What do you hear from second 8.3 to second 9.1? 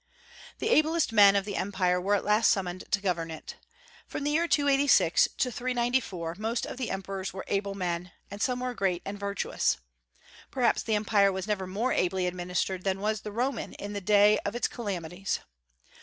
and some were great